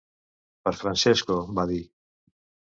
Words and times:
Per 0.67 0.73
Francesco, 0.79 1.37
va 1.61 1.67
dir. 1.73 1.79